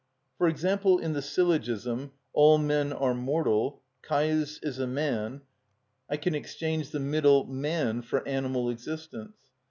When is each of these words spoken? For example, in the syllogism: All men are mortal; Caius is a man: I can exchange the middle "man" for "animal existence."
For 0.39 0.47
example, 0.47 0.97
in 0.97 1.13
the 1.13 1.21
syllogism: 1.21 2.13
All 2.33 2.57
men 2.57 2.91
are 2.91 3.13
mortal; 3.13 3.83
Caius 4.01 4.57
is 4.63 4.79
a 4.79 4.87
man: 4.87 5.41
I 6.09 6.17
can 6.17 6.33
exchange 6.33 6.89
the 6.89 6.99
middle 6.99 7.43
"man" 7.45 8.01
for 8.01 8.27
"animal 8.27 8.71
existence." 8.71 9.35